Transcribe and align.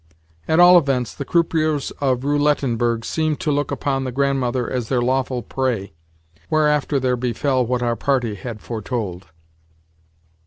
At 0.47 0.59
all 0.59 0.79
events, 0.79 1.13
the 1.13 1.25
croupiers 1.25 1.91
of 2.01 2.21
Roulettenberg 2.23 3.05
seemed 3.05 3.39
to 3.41 3.51
look 3.51 3.69
upon 3.69 4.03
the 4.03 4.11
Grandmother 4.11 4.67
as 4.67 4.89
their 4.89 4.99
lawful 4.99 5.43
prey—whereafter 5.43 6.99
there 6.99 7.15
befell 7.15 7.63
what 7.63 7.83
our 7.83 7.95
party 7.95 8.33
had 8.33 8.61
foretold. 8.61 9.27